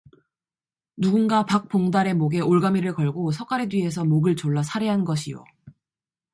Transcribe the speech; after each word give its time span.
누군가 0.97 1.45
박봉달의 1.45 2.15
목에 2.15 2.39
올가미를 2.39 2.95
걸고 2.95 3.31
서까래 3.31 3.69
뒤에서 3.69 4.03
목을 4.03 4.35
졸라 4.35 4.63
살해한 4.63 5.05
것이요 5.05 5.43